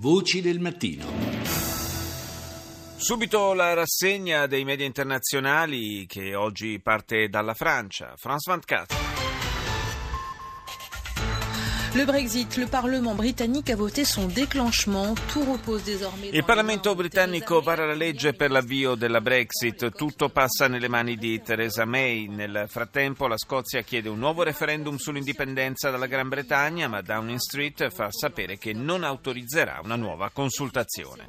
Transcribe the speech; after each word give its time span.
Voci 0.00 0.40
del 0.40 0.60
mattino. 0.60 1.04
Subito 2.96 3.52
la 3.52 3.74
rassegna 3.74 4.46
dei 4.46 4.64
media 4.64 4.86
internazionali 4.86 6.06
che 6.06 6.34
oggi 6.34 6.80
parte 6.80 7.28
dalla 7.28 7.52
Francia. 7.52 8.14
France 8.16 8.50
24. 8.50 8.99
Le 11.92 12.04
Brexit, 12.04 12.56
le 12.56 12.66
Parlement 12.66 13.16
britannique 13.16 13.68
a 13.68 13.74
voté 13.74 14.04
son 14.04 14.28
déclenchement. 14.28 15.12
Tout 15.32 15.44
repose 15.44 15.82
désormais. 15.82 16.30
Il 16.32 16.44
Parlamento 16.44 16.94
britannico 16.94 17.60
vara 17.60 17.84
la 17.84 17.94
legge 17.94 18.32
per 18.32 18.52
l'avvio 18.52 18.94
della 18.94 19.20
Brexit. 19.20 19.90
Tutto 19.96 20.28
passa 20.28 20.68
nelle 20.68 20.86
mani 20.86 21.16
di 21.16 21.42
Theresa 21.42 21.84
May. 21.84 22.28
Nel 22.28 22.66
frattempo 22.68 23.26
la 23.26 23.36
Scozia 23.36 23.82
chiede 23.82 24.08
un 24.08 24.20
nuovo 24.20 24.44
referendum 24.44 24.98
sull'indipendenza 24.98 25.90
dalla 25.90 26.06
Gran 26.06 26.28
Bretagna, 26.28 26.86
ma 26.86 27.00
Downing 27.00 27.38
Street 27.38 27.90
fa 27.90 28.06
sapere 28.12 28.56
che 28.56 28.72
non 28.72 29.02
autorizzerà 29.02 29.80
una 29.82 29.96
nuova 29.96 30.30
consultazione. 30.32 31.26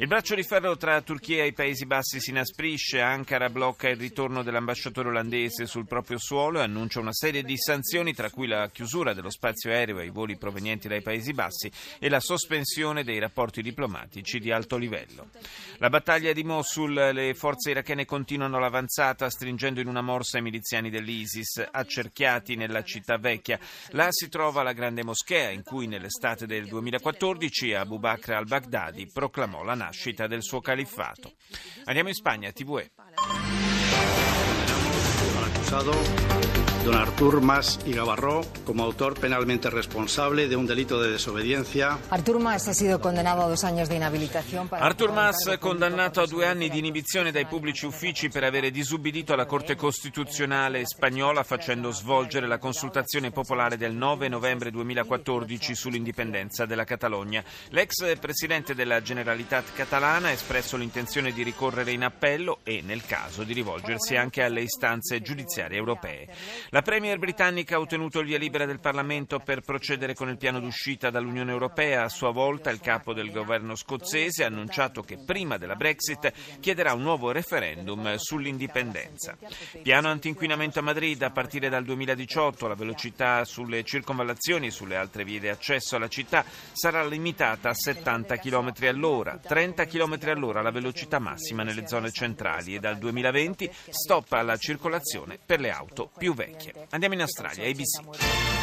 Il 0.00 0.06
braccio 0.06 0.36
di 0.36 0.44
ferro 0.44 0.76
tra 0.76 1.00
Turchia 1.00 1.42
e 1.42 1.48
i 1.48 1.52
Paesi 1.52 1.84
Bassi 1.84 2.20
si 2.20 2.30
inasprisce, 2.30 3.00
Ankara 3.00 3.50
blocca 3.50 3.88
il 3.88 3.96
ritorno 3.96 4.44
dell'ambasciatore 4.44 5.08
olandese 5.08 5.66
sul 5.66 5.88
proprio 5.88 6.18
suolo 6.18 6.60
e 6.60 6.62
annuncia 6.62 7.00
una 7.00 7.12
serie 7.12 7.42
di 7.42 7.58
sanzioni 7.58 8.14
tra 8.14 8.30
cui 8.30 8.46
la 8.46 8.68
chiusura 8.68 9.12
dello 9.12 9.28
spazio 9.28 9.72
aereo 9.72 9.98
ai 9.98 10.10
voli 10.10 10.36
provenienti 10.36 10.86
dai 10.86 11.02
Paesi 11.02 11.32
Bassi 11.32 11.68
e 11.98 12.08
la 12.08 12.20
sospensione 12.20 13.02
dei 13.02 13.18
rapporti 13.18 13.60
diplomatici 13.60 14.38
di 14.38 14.52
alto 14.52 14.76
livello. 14.76 15.30
La 15.78 15.88
battaglia 15.88 16.32
di 16.32 16.44
Mosul, 16.44 16.92
le 16.92 17.34
forze 17.34 17.72
irachene 17.72 18.04
continuano 18.04 18.60
l'avanzata 18.60 19.28
stringendo 19.28 19.80
in 19.80 19.88
una 19.88 20.00
morsa 20.00 20.38
i 20.38 20.42
miliziani 20.42 20.90
dell'ISIS 20.90 21.70
accerchiati 21.72 22.54
nella 22.54 22.84
città 22.84 23.16
vecchia. 23.16 23.58
Là 23.90 24.06
si 24.10 24.28
trova 24.28 24.62
la 24.62 24.72
grande 24.72 25.02
moschea 25.02 25.50
in 25.50 25.64
cui 25.64 25.88
nell'estate 25.88 26.46
del 26.46 26.68
2014 26.68 27.74
Abu 27.74 27.98
Bakr 27.98 28.34
al-Baghdadi 28.34 29.10
proclamò 29.12 29.64
la 29.64 29.74
nascita 29.74 29.86
nascita 29.88 30.26
del 30.26 30.42
suo 30.42 30.60
califfato. 30.60 31.32
Andiamo 31.84 32.08
in 32.10 32.14
Spagna, 32.14 32.52
TVE. 32.52 32.90
Don 36.88 36.96
Artur 36.96 37.42
Mas 37.42 37.78
y 37.84 37.92
Gavarró 37.92 38.40
como 38.64 38.82
autor 38.82 39.20
penalmente 39.20 39.68
responsable 39.68 40.48
de 40.48 40.56
un 40.56 40.66
delito 40.66 40.98
de 40.98 41.10
desobediencia. 41.10 41.98
Artur 42.08 42.38
Mas 42.38 42.66
ha 42.66 42.72
sido 42.72 42.98
condenado 42.98 43.42
a 43.42 43.48
dos 43.48 43.62
años 43.64 43.90
de 43.90 43.96
inhabilitación. 43.96 44.68
Para 44.68 44.86
Artur 44.86 45.12
Mas 45.12 45.36
condannato 45.60 46.22
a 46.22 46.26
due 46.26 46.46
anni 46.46 46.70
di 46.70 46.78
inibizione 46.78 47.30
dai 47.30 47.44
pubblici 47.44 47.84
uffici 47.84 48.30
per 48.30 48.44
avere 48.44 48.70
disubbidito 48.70 49.34
alla 49.34 49.44
Corte 49.44 49.76
Costituzionale 49.76 50.86
spagnola 50.86 51.42
facendo 51.42 51.90
svolgere 51.90 52.46
la 52.46 52.56
consultazione 52.56 53.32
popolare 53.32 53.76
del 53.76 53.92
9 53.92 54.28
novembre 54.28 54.70
2014 54.70 55.74
sull'indipendenza 55.74 56.64
della 56.64 56.84
Catalogna. 56.84 57.44
L'ex 57.68 58.16
presidente 58.18 58.74
della 58.74 59.02
Generalitat 59.02 59.74
catalana 59.74 60.28
ha 60.28 60.32
espresso 60.32 60.78
l'intenzione 60.78 61.32
di 61.32 61.42
ricorrere 61.42 61.90
in 61.90 62.04
appello 62.04 62.60
e, 62.62 62.80
nel 62.82 63.04
caso, 63.04 63.42
di 63.42 63.52
rivolgersi 63.52 64.16
anche 64.16 64.42
alle 64.42 64.62
istanze 64.62 65.20
giudiziarie 65.20 65.76
europee. 65.76 66.28
La 66.77 66.77
Premier 66.82 67.18
britannica 67.18 67.76
ha 67.76 67.80
ottenuto 67.80 68.20
il 68.20 68.26
via 68.26 68.36
libera 68.36 68.66
del 68.66 68.78
Parlamento 68.78 69.38
per 69.38 69.62
procedere 69.62 70.14
con 70.14 70.28
il 70.28 70.36
piano 70.36 70.60
d'uscita 70.60 71.08
dall'Unione 71.08 71.50
Europea. 71.50 72.04
A 72.04 72.08
sua 72.10 72.30
volta 72.30 72.70
il 72.70 72.80
capo 72.80 73.14
del 73.14 73.30
governo 73.30 73.74
scozzese 73.74 74.44
ha 74.44 74.48
annunciato 74.48 75.02
che 75.02 75.16
prima 75.24 75.56
della 75.56 75.76
Brexit 75.76 76.30
chiederà 76.60 76.92
un 76.92 77.00
nuovo 77.00 77.32
referendum 77.32 78.14
sull'indipendenza. 78.16 79.36
Piano 79.82 80.08
antinquinamento 80.08 80.78
a 80.78 80.82
Madrid 80.82 81.22
a 81.22 81.30
partire 81.30 81.70
dal 81.70 81.84
2018 81.84 82.68
la 82.68 82.74
velocità 82.74 83.44
sulle 83.44 83.82
circonvallazioni 83.82 84.66
e 84.66 84.70
sulle 84.70 84.96
altre 84.96 85.24
vie 85.24 85.40
di 85.40 85.48
accesso 85.48 85.96
alla 85.96 86.08
città 86.08 86.44
sarà 86.72 87.04
limitata 87.04 87.70
a 87.70 87.74
70 87.74 88.36
km 88.36 88.72
all'ora, 88.82 89.38
30 89.38 89.86
km 89.86 90.18
all'ora 90.26 90.60
la 90.60 90.70
velocità 90.70 91.18
massima 91.18 91.62
nelle 91.62 91.86
zone 91.86 92.12
centrali 92.12 92.74
e 92.74 92.78
dal 92.78 92.98
2020 92.98 93.70
stop 93.88 94.32
alla 94.32 94.56
circolazione 94.58 95.38
per 95.44 95.60
le 95.60 95.70
auto 95.70 96.10
più 96.16 96.34
vecchie. 96.34 96.67
Andiamo 96.90 97.14
in 97.14 97.22
Australia, 97.22 97.64
ABC. 97.64 98.57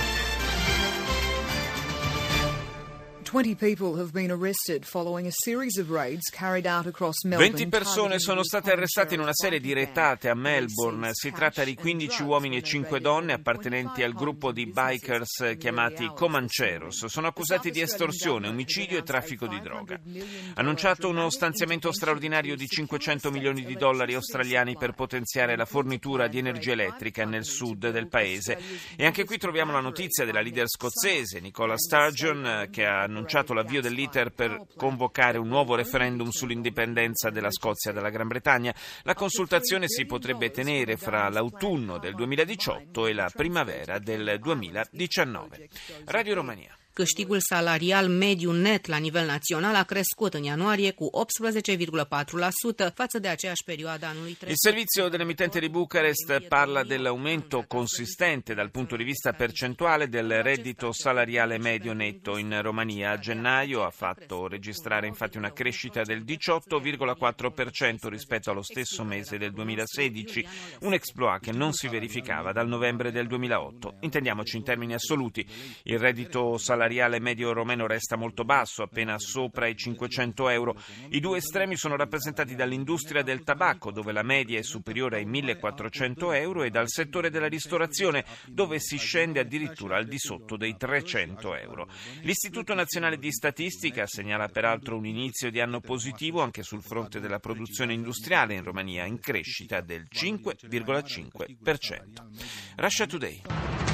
20 7.35 7.67
persone 7.67 8.17
sono 8.17 8.45
state 8.45 8.71
arrestate 8.71 9.15
in 9.15 9.19
una 9.19 9.33
serie 9.33 9.59
di 9.59 9.73
retate 9.73 10.29
a 10.29 10.33
Melbourne. 10.35 11.09
Si 11.11 11.31
tratta 11.31 11.65
di 11.65 11.75
15 11.75 12.23
uomini 12.23 12.55
e 12.55 12.61
5 12.61 13.01
donne 13.01 13.33
appartenenti 13.33 14.03
al 14.03 14.13
gruppo 14.13 14.53
di 14.53 14.67
bikers 14.67 15.55
chiamati 15.59 16.09
Comancheros. 16.15 17.07
Sono 17.07 17.27
accusati 17.27 17.71
di 17.71 17.81
estorsione, 17.81 18.47
omicidio 18.47 18.99
e 18.99 19.03
traffico 19.03 19.47
di 19.47 19.59
droga. 19.59 19.99
Annunciato 20.53 21.09
uno 21.09 21.29
stanziamento 21.29 21.91
straordinario 21.91 22.55
di 22.55 22.67
500 22.67 23.31
milioni 23.31 23.65
di 23.65 23.75
dollari 23.75 24.13
australiani 24.13 24.77
per 24.77 24.93
potenziare 24.93 25.57
la 25.57 25.65
fornitura 25.65 26.29
di 26.29 26.37
energia 26.37 26.71
elettrica 26.71 27.25
nel 27.25 27.43
sud 27.43 27.89
del 27.89 28.07
paese. 28.07 28.57
E 28.95 29.05
anche 29.05 29.25
qui 29.25 29.37
troviamo 29.37 29.73
la 29.73 29.81
notizia 29.81 30.23
della 30.23 30.39
leader 30.39 30.69
scozzese 30.69 31.41
Nicola 31.41 31.77
Sturgeon 31.77 32.69
che 32.71 32.85
ha 32.85 33.01
annunciato 33.01 33.23
l'avvio 33.53 33.81
dell'iter 33.81 34.31
per 34.31 34.65
convocare 34.75 35.37
un 35.37 35.47
nuovo 35.47 35.75
referendum 35.75 36.29
sull'indipendenza 36.29 37.29
della 37.29 37.51
Scozia 37.51 37.91
dalla 37.91 38.09
Gran 38.09 38.27
Bretagna. 38.27 38.73
La 39.03 39.13
consultazione 39.13 39.87
si 39.87 40.05
potrebbe 40.05 40.51
tenere 40.51 40.97
fra 40.97 41.29
l'autunno 41.29 41.97
del 41.97 42.15
2018 42.15 43.07
e 43.07 43.13
la 43.13 43.29
primavera 43.33 43.99
del 43.99 44.37
2019. 44.39 45.69
Radio 46.05 46.35
Romania. 46.35 46.75
Câștigul 46.95 47.39
salarial 47.39 48.07
mediu 48.07 48.51
net 48.51 48.85
la 48.85 48.97
nivel 48.97 49.25
național 49.25 49.75
a 49.75 49.83
crescut 49.83 50.33
în 50.33 50.43
ianuarie 50.43 50.91
cu 50.91 51.09
18,4% 52.87 52.93
față 52.93 53.19
de 53.19 53.27
aceeași 53.27 53.63
perioadă 53.65 54.05
anului 54.05 54.31
trecut. 54.31 54.49
Il 54.49 54.55
servizio 54.55 55.09
dell'emittente 55.09 55.59
di 55.59 55.69
Bucarest 55.69 56.39
parla 56.47 56.83
dell'aumento 56.83 57.65
consistente 57.67 58.53
dal 58.53 58.69
punto 58.69 58.95
di 58.95 59.03
vista 59.03 59.31
percentuale 59.31 60.05
del 60.05 60.41
reddito 60.41 60.91
salariale 60.91 61.57
medio 61.57 61.93
netto 61.93 62.37
in 62.37 62.61
Romania. 62.61 63.11
A 63.11 63.17
gennaio 63.17 63.83
ha 63.83 63.89
fatto 63.89 64.47
registrare 64.47 65.07
infatti 65.07 65.37
una 65.37 65.51
crescita 65.51 66.01
del 66.01 66.23
18,4% 66.23 68.07
rispetto 68.07 68.51
allo 68.51 68.63
stesso 68.63 69.03
mese 69.03 69.37
del 69.37 69.51
2016, 69.51 70.47
un 70.79 70.93
exploit 70.93 71.41
che 71.41 71.51
non 71.51 71.73
si 71.73 71.89
verificava 71.89 72.53
dal 72.53 72.69
novembre 72.69 73.11
del 73.11 73.27
2008. 73.27 73.95
Intendiamoci 73.99 74.55
in 74.55 74.63
termini 74.63 74.93
assoluti, 74.93 75.45
il 75.83 75.99
reddito 75.99 76.57
salariale 76.57 76.83
salariale 76.85 77.19
medio 77.19 77.51
romeno 77.51 77.87
resta 77.87 78.15
molto 78.15 78.45
basso, 78.45 78.83
appena 78.83 79.17
sopra 79.17 79.67
i 79.67 79.75
500 79.75 80.49
euro. 80.49 80.75
I 81.09 81.19
due 81.19 81.37
estremi 81.37 81.75
sono 81.75 81.95
rappresentati 81.95 82.53
dall'industria 82.53 83.23
del 83.23 83.41
tabacco, 83.41 83.91
dove 83.91 84.11
la 84.11 84.21
media 84.21 84.59
è 84.59 84.61
superiore 84.61 85.17
ai 85.17 85.25
1400 85.25 86.31
euro, 86.33 86.61
e 86.61 86.69
dal 86.69 86.87
settore 86.87 87.31
della 87.31 87.47
ristorazione, 87.47 88.23
dove 88.45 88.77
si 88.79 88.97
scende 88.97 89.39
addirittura 89.39 89.97
al 89.97 90.05
di 90.05 90.19
sotto 90.19 90.57
dei 90.57 90.77
300 90.77 91.55
euro. 91.55 91.87
L'Istituto 92.21 92.75
Nazionale 92.75 93.17
di 93.17 93.31
Statistica 93.31 94.05
segnala 94.05 94.47
peraltro 94.47 94.95
un 94.95 95.07
inizio 95.07 95.49
di 95.49 95.59
anno 95.59 95.79
positivo 95.79 96.43
anche 96.43 96.61
sul 96.61 96.83
fronte 96.83 97.19
della 97.19 97.39
produzione 97.39 97.93
industriale 97.93 98.53
in 98.53 98.63
Romania, 98.63 99.05
in 99.05 99.19
crescita 99.19 99.81
del 99.81 100.05
5,5%. 100.07 102.75
Russia 102.75 103.07
Today. 103.07 103.84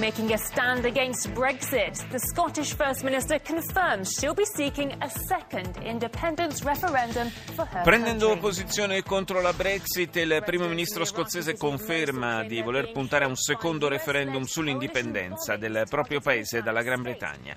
Making 0.00 0.32
a 0.32 0.38
stand 0.38 0.84
against 0.86 1.30
Brexit, 1.30 1.96
the 2.10 2.18
Scottish 2.18 2.74
First 2.74 3.04
Minister 3.04 3.38
confirms 3.40 4.10
she'll 4.18 4.34
be 4.34 4.44
seeking 4.44 4.92
a 5.00 5.08
second 5.08 5.78
independence 5.82 6.64
referendum 6.64 7.30
for 7.54 7.64
her 7.64 7.82
Prendendo 7.84 8.26
country. 8.26 8.40
posizione 8.40 9.02
contro 9.04 9.40
la 9.40 9.52
Brexit, 9.52 10.16
il 10.16 10.42
primo 10.44 10.66
ministro 10.66 11.04
scozzese 11.04 11.56
conferma 11.56 12.42
di 12.42 12.60
voler 12.60 12.90
puntare 12.90 13.24
a 13.24 13.28
un 13.28 13.36
secondo 13.36 13.86
referendum 13.86 14.42
sull'indipendenza 14.42 15.56
del 15.56 15.84
proprio 15.88 16.20
paese 16.20 16.60
dalla 16.60 16.82
Gran 16.82 17.00
Bretagna. 17.00 17.56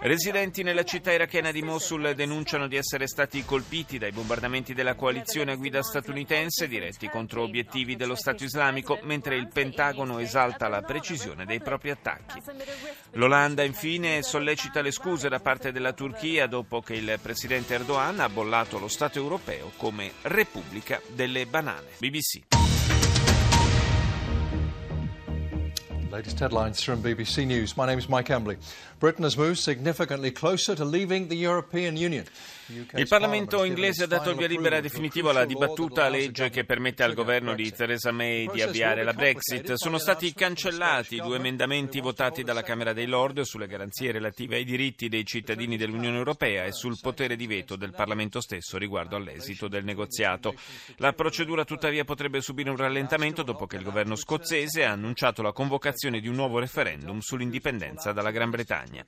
Residenti 0.00 0.62
nella 0.62 0.84
città 0.84 1.10
irachena 1.10 1.50
di 1.50 1.62
Mosul 1.62 2.12
denunciano 2.14 2.68
di 2.68 2.76
essere 2.76 3.08
stati 3.08 3.42
colpiti 3.46 3.96
dai 3.96 4.12
bombardamenti 4.12 4.74
della 4.74 4.94
coalizione 4.94 5.52
a 5.52 5.56
guida 5.56 5.82
statunitense 5.82 6.68
diretti 6.68 7.08
contro 7.08 7.42
obiettivi 7.42 7.96
dello 7.96 8.14
Stato 8.14 8.44
islamico, 8.44 8.98
mentre 9.04 9.36
il 9.36 9.48
Pentagono 9.48 10.18
esalta 10.18 10.68
la 10.68 10.82
precisione 10.82 11.46
dei 11.46 11.58
propri 11.58 11.76
attacchi. 11.86 12.42
L'Olanda 13.12 13.62
infine 13.62 14.22
sollecita 14.22 14.82
le 14.82 14.90
scuse 14.90 15.28
da 15.28 15.40
parte 15.40 15.72
della 15.72 15.92
Turchia 15.92 16.46
dopo 16.46 16.80
che 16.80 16.94
il 16.94 17.18
presidente 17.22 17.74
Erdogan 17.74 18.20
ha 18.20 18.28
bollato 18.28 18.78
lo 18.78 18.88
Stato 18.88 19.18
europeo 19.18 19.72
come 19.76 20.12
Repubblica 20.22 21.00
delle 21.14 21.46
Banane. 21.46 21.92
BBC. 21.98 22.57
Latest 26.18 26.40
headlines 26.40 26.82
from 26.82 27.00
BBC 27.00 27.46
News. 27.46 27.76
My 27.76 27.86
name 27.86 27.98
is 27.98 28.08
Mike 28.08 28.28
Embley. 28.28 28.58
Britain 28.98 29.22
has 29.22 29.36
moved 29.36 29.58
significantly 29.58 30.32
closer 30.32 30.74
to 30.74 30.84
leaving 30.84 31.28
the 31.28 31.36
European 31.36 31.96
Union. 31.96 32.24
Il 32.96 33.06
Parlamento 33.08 33.64
inglese 33.64 34.04
ha 34.04 34.06
dato 34.06 34.28
il 34.28 34.36
via 34.36 34.46
libera 34.46 34.80
definitivo 34.80 35.30
alla 35.30 35.46
dibattuta 35.46 36.08
legge 36.10 36.50
che 36.50 36.64
permette 36.64 37.02
al 37.02 37.14
governo 37.14 37.54
di 37.54 37.72
Theresa 37.72 38.10
May 38.12 38.46
di 38.50 38.60
avviare 38.60 39.04
la 39.04 39.14
Brexit. 39.14 39.72
Sono 39.74 39.96
stati 39.96 40.34
cancellati 40.34 41.16
due 41.18 41.36
emendamenti 41.36 42.00
votati 42.00 42.42
dalla 42.42 42.62
Camera 42.62 42.92
dei 42.92 43.06
Lord 43.06 43.40
sulle 43.42 43.68
garanzie 43.68 44.12
relative 44.12 44.56
ai 44.56 44.64
diritti 44.64 45.08
dei 45.08 45.24
cittadini 45.24 45.78
dell'Unione 45.78 46.18
Europea 46.18 46.64
e 46.64 46.72
sul 46.72 46.98
potere 47.00 47.36
di 47.36 47.46
veto 47.46 47.76
del 47.76 47.94
Parlamento 47.94 48.42
stesso 48.42 48.76
riguardo 48.76 49.16
all'esito 49.16 49.68
del 49.68 49.84
negoziato. 49.84 50.54
La 50.96 51.12
procedura 51.12 51.64
tuttavia 51.64 52.04
potrebbe 52.04 52.42
subire 52.42 52.68
un 52.68 52.76
rallentamento 52.76 53.42
dopo 53.42 53.66
che 53.66 53.76
il 53.76 53.84
governo 53.84 54.14
scozzese 54.14 54.84
ha 54.84 54.90
annunciato 54.90 55.40
la 55.40 55.52
convocazione 55.52 56.07
di 56.16 56.28
un 56.28 56.34
nuovo 56.34 56.58
referendum 56.58 57.18
sull'indipendenza 57.18 58.12
dalla 58.12 58.30
Gran 58.30 58.48
Bretagna. 58.48 59.04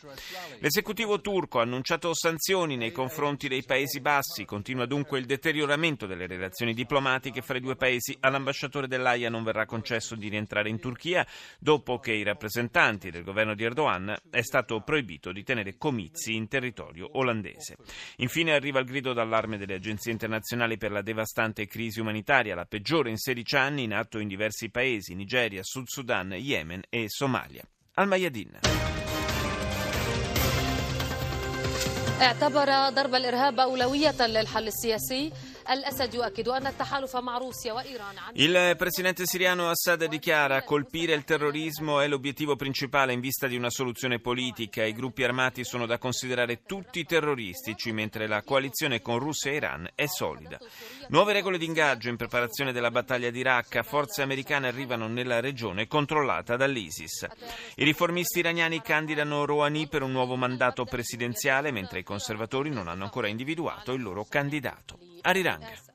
L'esecutivo 0.58 1.20
turco 1.22 1.58
ha 1.58 1.62
annunciato 1.62 2.14
sanzioni 2.14 2.76
nei 2.76 2.92
confronti 2.92 3.48
dei 3.48 3.64
Paesi 3.64 4.00
Bassi. 4.00 4.44
Continua 4.44 4.84
dunque 4.84 5.18
il 5.18 5.24
deterioramento 5.24 6.06
delle 6.06 6.26
relazioni 6.26 6.74
diplomatiche 6.74 7.40
fra 7.40 7.56
i 7.56 7.60
due 7.60 7.76
paesi. 7.76 8.14
All'ambasciatore 8.20 8.86
dell'AIA 8.86 9.30
non 9.30 9.42
verrà 9.42 9.64
concesso 9.64 10.14
di 10.14 10.28
rientrare 10.28 10.68
in 10.68 10.78
Turchia 10.78 11.26
dopo 11.58 11.98
che 11.98 12.12
i 12.12 12.22
rappresentanti 12.22 13.10
del 13.10 13.24
governo 13.24 13.54
di 13.54 13.64
Erdogan 13.64 14.14
è 14.28 14.42
stato 14.42 14.80
proibito 14.82 15.32
di 15.32 15.42
tenere 15.42 15.78
comizi 15.78 16.34
in 16.34 16.46
territorio 16.46 17.08
olandese. 17.12 17.76
Infine 18.16 18.52
arriva 18.52 18.80
il 18.80 18.86
grido 18.86 19.14
d'allarme 19.14 19.56
delle 19.56 19.74
agenzie 19.74 20.12
internazionali 20.12 20.76
per 20.76 20.90
la 20.90 21.02
devastante 21.02 21.66
crisi 21.66 22.00
umanitaria, 22.00 22.54
la 22.54 22.66
peggiore 22.66 23.10
in 23.10 23.16
16 23.16 23.56
anni, 23.56 23.84
in 23.84 23.94
atto 23.94 24.18
in 24.18 24.28
diversi 24.28 24.70
paesi, 24.70 25.14
Nigeria, 25.14 25.62
Sud 25.62 25.86
Sudan, 25.86 26.32
Yemen 26.32 26.82
e 26.91 27.07
Somalia. 27.09 27.63
Al 27.95 28.07
Mayadin. 28.07 28.51
اعتبر 32.21 32.89
ضرب 32.89 33.15
الارهاب 33.15 33.59
اولويه 33.59 34.21
للحل 34.27 34.67
السياسي 34.67 35.31
il 38.34 38.74
presidente 38.76 39.26
siriano 39.26 39.68
Assad 39.68 40.04
dichiara 40.06 40.62
colpire 40.62 41.14
il 41.14 41.24
terrorismo 41.24 42.00
è 42.00 42.08
l'obiettivo 42.08 42.56
principale 42.56 43.12
in 43.12 43.20
vista 43.20 43.46
di 43.46 43.56
una 43.56 43.70
soluzione 43.70 44.18
politica. 44.18 44.84
I 44.84 44.92
gruppi 44.92 45.24
armati 45.24 45.64
sono 45.64 45.86
da 45.86 45.98
considerare 45.98 46.62
tutti 46.62 47.04
terroristici, 47.04 47.92
mentre 47.92 48.26
la 48.26 48.42
coalizione 48.42 49.00
con 49.00 49.18
Russia 49.18 49.50
e 49.50 49.56
Iran 49.56 49.88
è 49.94 50.06
solida. 50.06 50.58
Nuove 51.08 51.32
regole 51.32 51.58
di 51.58 51.66
ingaggio 51.66 52.08
in 52.08 52.16
preparazione 52.16 52.72
della 52.72 52.90
battaglia 52.90 53.30
di 53.30 53.42
Raqqa. 53.42 53.82
Forze 53.82 54.22
americane 54.22 54.68
arrivano 54.68 55.08
nella 55.08 55.40
regione 55.40 55.86
controllata 55.86 56.56
dall'ISIS. 56.56 57.26
I 57.76 57.84
riformisti 57.84 58.38
iraniani 58.38 58.80
candidano 58.80 59.44
Rouhani 59.44 59.88
per 59.88 60.02
un 60.02 60.12
nuovo 60.12 60.36
mandato 60.36 60.84
presidenziale, 60.84 61.70
mentre 61.70 62.00
i 62.00 62.04
conservatori 62.04 62.70
non 62.70 62.88
hanno 62.88 63.04
ancora 63.04 63.28
individuato 63.28 63.92
il 63.92 64.02
loro 64.02 64.24
candidato. 64.28 64.98
Arirang. 65.58 65.89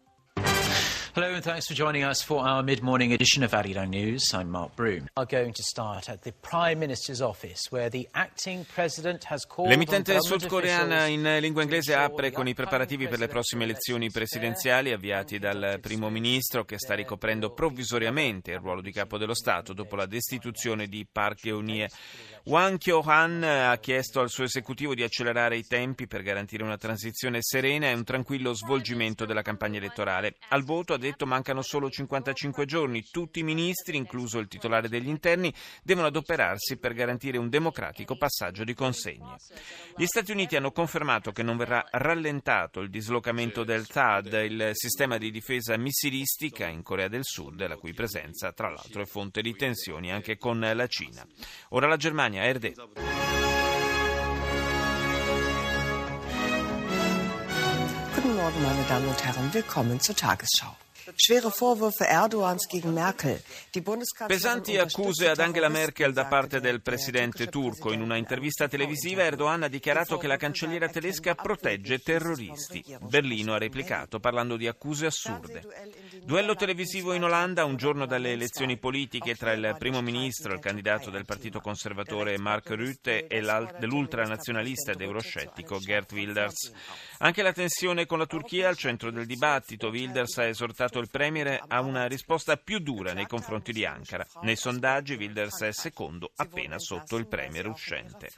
Hello 1.16 1.34
and 1.34 1.42
thanks 1.42 1.66
for 1.66 1.74
joining 1.74 2.04
us 2.04 2.22
for 2.22 2.46
our 2.46 2.62
mid-morning 2.62 3.14
edition 3.14 3.42
of 3.42 3.52
Arirang 3.52 3.88
News. 3.88 4.34
I'm 4.34 4.50
Mark 4.50 4.76
Broom. 4.76 5.08
Are 5.16 5.26
going 5.26 5.54
to 5.54 5.64
start 5.64 6.10
at 6.10 6.24
the 6.24 6.34
Prime 6.34 6.78
Minister's 6.78 7.22
office 7.22 7.68
where 7.70 7.90
the 7.90 8.06
acting 8.12 8.66
president 8.66 9.24
has 9.24 9.46
called 9.46 9.70
L'emittente 9.70 10.20
sudcoreana 10.20 11.06
in 11.06 11.38
lingua 11.40 11.62
inglese 11.62 11.94
apre 11.94 12.32
con 12.32 12.50
i 12.50 12.54
preparativi 12.54 13.08
per 13.08 13.20
le 13.20 13.28
prossime 13.28 13.64
elezioni 13.64 14.12
presidenziali 14.12 14.92
avviati 14.92 15.40
dal 15.40 15.78
primo 15.80 16.10
ministro 16.10 16.66
che 16.66 16.78
sta 16.78 16.96
ricoprendo 16.96 17.54
provvisoriamente 17.54 18.52
il 18.52 18.60
ruolo 18.60 18.82
di 18.82 18.92
capo 18.92 19.18
dello 19.18 19.36
Stato 19.36 19.72
dopo 19.72 19.96
la 19.96 20.08
destituzione 20.08 20.88
di 20.88 21.08
Park 21.10 21.44
Geun-hye. 21.44 21.90
Wang 22.48 22.78
Kyo-han 22.78 23.42
ha 23.42 23.78
chiesto 23.78 24.20
al 24.20 24.30
suo 24.30 24.44
esecutivo 24.44 24.94
di 24.94 25.02
accelerare 25.02 25.56
i 25.56 25.64
tempi 25.64 26.08
per 26.08 26.22
garantire 26.24 26.64
una 26.64 26.78
transizione 26.78 27.40
serena 27.42 27.88
e 27.88 27.94
un 27.94 28.04
tranquillo 28.04 28.54
svolgimento 28.54 29.26
della 29.26 29.42
campagna 29.42 29.78
elettorale. 29.78 30.36
Al 30.50 30.64
voto, 30.64 30.94
ha 30.94 30.98
detto, 31.06 31.26
mancano 31.26 31.62
solo 31.62 31.90
55 31.90 32.66
giorni. 32.66 33.04
Tutti 33.10 33.40
i 33.40 33.44
ministri, 33.44 33.98
incluso 33.98 34.40
il 34.40 34.48
titolare 34.48 34.90
degli 34.90 35.08
interni, 35.08 35.54
devono 35.84 36.08
adoperarsi 36.08 36.78
per 36.78 36.94
garantire 36.94 37.38
un 37.38 37.50
democratico 37.50 38.18
passaggio 38.18 38.64
di 38.64 38.74
consegne. 38.74 39.36
Gli 39.96 40.06
Stati 40.06 40.32
Uniti 40.32 40.56
hanno 40.56 40.72
confermato 40.72 41.32
che 41.32 41.44
non 41.44 41.58
verrà 41.58 41.86
rallentato 41.92 42.82
il 42.82 42.90
dislocamento 42.90 43.64
del 43.64 43.88
THAAD, 43.88 44.34
il 44.44 44.70
sistema 44.74 45.18
di 45.18 45.32
difesa 45.32 45.78
missilistica 45.78 46.68
in 46.68 46.82
Corea 46.82 47.08
del 47.08 47.24
Sud, 47.24 47.66
la 47.68 47.78
cui 47.78 47.94
presenza, 47.94 48.52
tra 48.52 48.70
l'altro, 48.70 49.02
è 49.02 49.06
fonte 49.06 49.42
di 49.42 49.56
tensioni 49.56 50.12
anche 50.12 50.38
con 50.38 50.60
la 50.60 50.88
Cina. 50.88 51.26
Ora 51.70 51.88
la 51.88 51.98
Germania 51.98 52.44
Erde. 52.44 52.74
Guten 58.16 58.36
Morgen, 58.38 58.64
meine 58.64 58.84
Damen 58.88 59.08
und 59.08 59.24
Herren. 59.24 59.54
Willkommen 59.54 60.00
zur 60.00 60.16
Tagesschau. 60.16 60.76
Schwere 61.14 61.52
Vorwürfe 61.56 62.08
Erdogans 62.08 62.66
gegen 62.66 62.94
Merkel. 62.94 63.40
Pesanti 64.26 64.78
accuse 64.78 65.30
ad 65.30 65.40
Angela 65.40 65.70
Merkel 65.70 66.14
da 66.14 66.26
parte 66.26 66.60
del 66.60 66.82
presidente 66.82 67.48
turco. 67.48 67.92
In 67.92 68.02
una 68.02 68.18
intervista 68.18 68.68
televisiva 68.68 69.24
Erdogan 69.24 69.64
ha 69.64 69.68
dichiarato 69.68 70.18
che 70.18 70.26
la 70.26 70.38
cancelliera 70.38 70.88
tedesca 70.88 71.36
protegge 71.36 72.00
terroristi. 72.00 72.84
Berlino 73.02 73.54
ha 73.54 73.60
replicato 73.60 74.20
parlando 74.20 74.58
di 74.58 74.68
accuse 74.68 75.06
assurde. 75.06 75.62
Duello 76.24 76.56
televisivo 76.56 77.14
in 77.14 77.24
Olanda 77.24 77.66
un 77.66 77.76
giorno 77.76 78.08
dalle 78.08 78.32
elezioni 78.32 78.78
politiche 78.78 79.36
tra 79.36 79.52
il 79.52 79.76
primo 79.78 80.02
ministro, 80.02 80.54
il 80.54 80.60
candidato 80.60 81.12
del 81.12 81.26
partito 81.26 81.60
conservatore 81.60 82.40
Mark 82.40 82.70
Rutte 82.70 83.28
e 83.28 83.42
dell'ultranazionalista 83.80 84.92
ed 84.92 85.02
euroscettico 85.02 85.78
Gert 85.78 86.12
Wilders. 86.14 86.72
Anche 87.20 87.44
la 87.44 87.54
tensione 87.54 88.06
con 88.06 88.18
la 88.18 88.26
Turchia 88.26 88.68
al 88.68 88.76
centro 88.76 89.10
del 89.10 89.26
dibattito. 89.26 89.88
Wilders 89.88 90.38
ha 90.40 90.48
esortato 90.48 91.00
il 91.00 91.10
premier 91.10 91.64
a 91.66 91.80
una 91.80 92.08
risposta 92.08 92.58
più 92.58 92.80
dura 92.80 93.14
nei 93.14 93.26
confronti 93.26 93.72
di 93.72 93.86
Ankara. 93.86 94.26
Nei 94.42 94.58
sondaggi 94.58 95.16
Wilders 95.16 95.62
è 95.62 95.72
secondo, 95.72 96.32
appena 96.36 96.78
sotto 96.78 97.16
il 97.16 97.28
premier 97.28 97.68
uscente. 97.68 98.32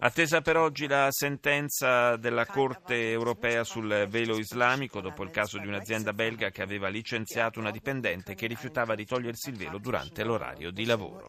Attesa 0.00 0.40
per 0.40 0.56
oggi 0.56 0.88
la 0.88 1.06
sentenza 1.10 2.16
della 2.16 2.44
Corte 2.44 3.10
europea 3.10 3.62
sul 3.62 4.06
velo 4.08 4.36
islamico 4.36 5.00
dopo 5.00 5.22
il 5.22 5.30
caso 5.30 5.58
di 5.58 5.68
un'azienda 5.68 6.12
belga 6.12 6.50
che 6.50 6.62
aveva 6.62 6.88
licenziato 6.88 7.60
una 7.60 7.70
dipendente 7.70 8.34
che 8.34 8.48
rifiutava 8.48 8.96
di 8.96 9.06
togliersi 9.06 9.50
il 9.50 9.56
velo 9.56 9.78
durante 9.78 10.24
l'orario 10.24 10.72
di 10.72 10.84
lavoro. 10.84 11.28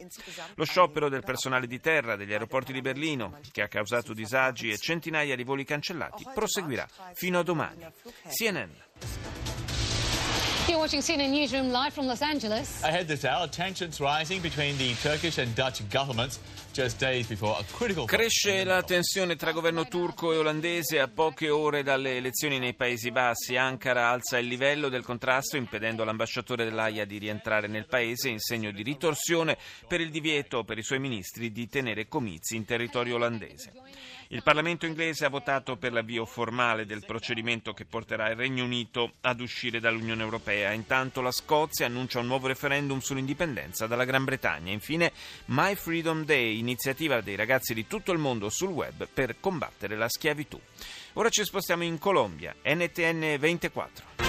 Lo 0.56 0.66
sciopero 0.66 1.08
del 1.08 1.24
personale 1.24 1.68
di 1.68 1.80
terra 1.80 2.16
degli 2.16 2.34
aeroporti 2.34 2.74
di 2.74 2.82
Berlino, 2.82 3.40
che 3.52 3.62
ha 3.62 3.68
causato 3.68 4.14
disagi 4.14 4.72
e 4.72 4.78
centinaia 4.78 5.36
di 5.36 5.44
voli 5.44 5.64
cancellati, 5.64 6.26
proseguirà 6.34 6.79
fino 7.14 7.40
a 7.40 7.44
domani. 7.44 7.86
CNN. 8.28 8.70
You're 10.68 10.78
watching 10.78 11.02
CNN 11.02 11.32
Newsroom 11.32 11.72
live 11.72 11.94
from 11.94 12.06
Los 12.06 12.22
Angeles. 12.22 12.84
Ahead 12.84 13.08
this 13.08 13.26
hour, 13.26 13.48
tensions 13.48 14.00
rising 14.00 14.40
between 14.40 14.78
the 14.78 14.94
Turkish 15.02 15.40
and 15.40 15.56
Dutch 15.56 15.82
governments. 15.90 16.40
Cresce 18.06 18.64
la 18.64 18.84
tensione 18.84 19.36
tra 19.36 19.52
governo 19.52 19.88
turco 19.88 20.32
e 20.32 20.38
olandese 20.38 21.00
a 21.00 21.08
poche 21.08 21.50
ore 21.50 21.82
dalle 21.82 22.18
elezioni 22.18 22.60
nei 22.60 22.76
Paesi 22.76 23.12
Bassi. 23.12 23.58
Ankara 23.58 24.10
alza 24.10 24.38
il 24.38 24.46
livello 24.46 24.88
del 24.88 25.04
contrasto 25.04 25.58
impedendo 25.58 26.04
all'ambasciatore 26.04 26.64
dell'AIA 26.64 27.06
di 27.06 27.18
rientrare 27.18 27.68
nel 27.68 27.88
paese 27.88 28.30
in 28.30 28.40
segno 28.40 28.72
di 28.72 28.84
ritorsione 28.84 29.58
per 29.88 30.00
il 30.00 30.12
divieto 30.12 30.64
per 30.64 30.78
i 30.78 30.84
suoi 30.84 31.00
ministri 31.00 31.52
di 31.52 31.68
tenere 31.68 32.08
comizi 32.08 32.56
in 32.56 32.64
territorio 32.64 33.16
olandese. 33.16 33.74
Il 34.32 34.44
Parlamento 34.44 34.86
inglese 34.86 35.26
ha 35.26 35.30
votato 35.30 35.76
per 35.76 35.92
l'avvio 35.92 36.24
formale 36.24 36.86
del 36.86 37.04
procedimento 37.04 37.74
che 37.74 37.86
porterà 37.86 38.30
il 38.30 38.36
Regno 38.36 38.64
Unito 38.64 39.14
ad 39.22 39.40
uscire 39.40 39.80
dall'Unione 39.80 40.22
Europea. 40.22 40.72
Intanto 40.72 41.22
la 41.22 41.32
Scozia 41.32 41.88
annuncia 41.88 42.20
un 42.20 42.28
nuovo 42.28 42.46
referendum 42.46 43.00
sull'indipendenza 43.00 43.88
dalla 43.88 44.06
Gran 44.06 44.26
Bretagna. 44.26 44.72
Infine 44.72 45.14
My 45.46 45.74
Freedom 45.74 46.26
Day, 46.26 46.60
iniziativa 46.60 47.22
dei 47.22 47.36
ragazzi 47.36 47.74
di 47.74 47.88
tutto 47.88 48.12
il 48.12 48.20
mondo 48.20 48.50
sul 48.50 48.70
web 48.70 49.08
per 49.12 49.40
combattere 49.40 49.96
la 49.96 50.08
schiavitù. 50.08 50.60
Ora 51.14 51.30
ci 51.30 51.44
spostiamo 51.44 51.84
in 51.84 51.98
Colombia, 51.98 52.54
NTN 52.64 53.36
24. 53.40 54.29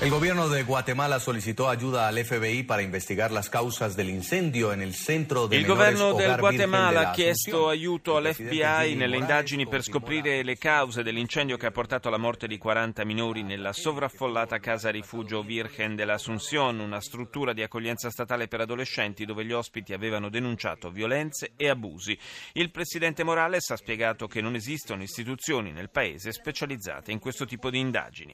El 0.00 0.10
gobierno 0.10 0.48
de 0.48 0.62
Guatemala 0.62 1.18
solicitó 1.18 1.68
ayuda 1.68 2.06
al 2.06 2.24
FBI 2.24 2.62
para 2.62 2.82
investigar 2.82 3.32
las 3.32 3.50
causas 3.50 3.96
del 3.96 4.10
incendio 4.10 4.72
en 4.72 4.80
el 4.80 4.94
centro 4.94 5.48
de 5.48 5.56
Il 5.56 5.66
governo 5.66 6.12
del 6.12 6.36
Guatemala 6.36 7.10
ha 7.10 7.12
chiesto 7.12 7.68
aiuto 7.68 8.16
all'FBI 8.16 8.94
nelle 8.94 9.16
indagini 9.16 9.66
per 9.66 9.82
scoprire 9.82 10.44
le 10.44 10.56
cause 10.56 11.02
dell'incendio 11.02 11.56
che 11.56 11.66
ha 11.66 11.72
portato 11.72 12.06
alla 12.06 12.16
morte 12.16 12.46
di 12.46 12.58
40 12.58 13.04
minori 13.04 13.42
nella 13.42 13.72
sovraffollata 13.72 14.60
casa 14.60 14.90
rifugio 14.90 15.42
Virgen 15.42 15.96
de 15.96 16.04
la 16.04 16.14
Asunción, 16.14 16.78
una 16.78 17.00
struttura 17.00 17.52
di 17.52 17.62
accoglienza 17.64 18.08
statale 18.08 18.46
per 18.46 18.60
adolescenti 18.60 19.24
dove 19.24 19.44
gli 19.44 19.52
ospiti 19.52 19.94
avevano 19.94 20.28
denunciato 20.28 20.92
violenze 20.92 21.54
e 21.56 21.68
abusi. 21.68 22.16
Il 22.52 22.70
presidente 22.70 23.24
Morales 23.24 23.68
ha 23.70 23.76
spiegato 23.76 24.28
che 24.28 24.40
non 24.40 24.54
esistono 24.54 25.02
istituzioni 25.02 25.72
nel 25.72 25.90
paese 25.90 26.30
specializzate 26.30 27.10
in 27.10 27.18
questo 27.18 27.46
tipo 27.46 27.68
di 27.68 27.80
indagini. 27.80 28.32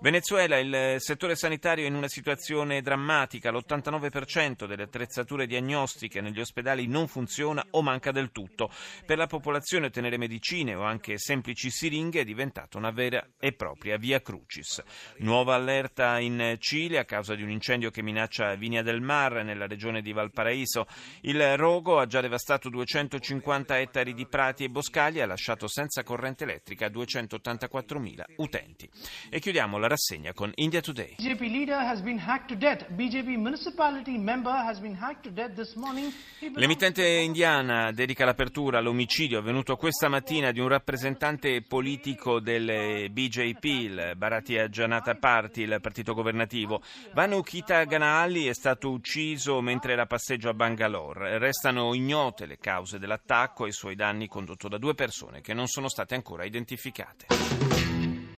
Venezuela, 0.00 0.58
il 0.58 0.93
Settore 0.98 1.36
sanitario 1.36 1.84
è 1.84 1.88
in 1.88 1.94
una 1.94 2.08
situazione 2.08 2.80
drammatica, 2.80 3.50
l'89% 3.50 4.66
delle 4.66 4.84
attrezzature 4.84 5.46
diagnostiche 5.46 6.20
negli 6.20 6.40
ospedali 6.40 6.86
non 6.86 7.08
funziona 7.08 7.64
o 7.70 7.82
manca 7.82 8.12
del 8.12 8.30
tutto. 8.30 8.70
Per 9.04 9.16
la 9.16 9.26
popolazione 9.26 9.86
ottenere 9.86 10.16
medicine 10.16 10.74
o 10.74 10.82
anche 10.82 11.18
semplici 11.18 11.70
siringhe 11.70 12.20
è 12.20 12.24
diventata 12.24 12.78
una 12.78 12.90
vera 12.90 13.26
e 13.38 13.52
propria 13.52 13.96
via 13.96 14.20
crucis. 14.20 14.82
Nuova 15.18 15.54
allerta 15.54 16.18
in 16.18 16.56
Cile 16.58 16.98
a 16.98 17.04
causa 17.04 17.34
di 17.34 17.42
un 17.42 17.50
incendio 17.50 17.90
che 17.90 18.02
minaccia 18.02 18.54
Vinia 18.54 18.82
del 18.82 19.00
Mar 19.00 19.44
nella 19.44 19.66
regione 19.66 20.02
di 20.02 20.12
Valparaíso. 20.12 20.86
Il 21.22 21.56
rogo 21.56 21.98
ha 21.98 22.06
già 22.06 22.20
devastato 22.20 22.68
250 22.68 23.78
ettari 23.78 24.14
di 24.14 24.26
prati 24.26 24.64
e 24.64 24.68
boscaglie 24.68 25.20
e 25.20 25.22
ha 25.22 25.26
lasciato 25.26 25.66
senza 25.66 26.02
corrente 26.02 26.44
elettrica 26.44 26.88
284.000 26.88 28.22
utenti. 28.36 28.88
E 29.30 29.40
chiudiamo 29.40 29.78
la 29.78 29.88
rassegna 29.88 30.32
con 30.32 30.52
India 30.56 30.80
Today. 30.84 31.14
BJP 31.16 31.40
leader 31.50 31.78
has 31.78 32.02
been 32.02 32.18
hacked 32.18 32.48
to 32.48 32.56
death. 32.56 32.84
BJP 32.90 33.38
municipality 33.38 34.18
member 34.18 34.52
has 34.52 34.78
been 34.80 34.94
hacked 34.94 35.22
to 35.22 35.30
death 35.30 35.54
this 35.54 35.74
morning. 35.76 36.12
L'emittente 36.56 37.02
indiana 37.06 37.90
dedica 37.90 38.26
l'apertura 38.26 38.78
all'omicidio 38.78 39.38
avvenuto 39.38 39.76
questa 39.76 40.08
mattina 40.08 40.52
di 40.52 40.60
un 40.60 40.68
rappresentante 40.68 41.62
politico 41.62 42.38
del 42.38 43.10
BJP, 43.10 43.64
il 43.64 44.12
Bharatiya 44.14 44.68
Janata 44.68 45.14
Party, 45.14 45.62
il 45.62 45.78
partito 45.80 46.12
governativo. 46.12 46.82
Vanu 47.14 47.40
Kita 47.40 47.82
Ganali 47.84 48.46
è 48.46 48.52
stato 48.52 48.90
ucciso 48.90 49.62
mentre 49.62 49.94
era 49.94 50.04
passeggio 50.04 50.50
a 50.50 50.54
Bangalore. 50.54 51.38
Restano 51.38 51.94
ignote 51.94 52.44
le 52.44 52.58
cause 52.58 52.98
dell'attacco 52.98 53.64
e 53.64 53.68
i 53.68 53.72
suoi 53.72 53.94
danni 53.94 54.28
condotto 54.28 54.68
da 54.68 54.76
due 54.76 54.94
persone 54.94 55.40
che 55.40 55.54
non 55.54 55.66
sono 55.66 55.88
state 55.88 56.14
ancora 56.14 56.44
identificate. 56.44 57.93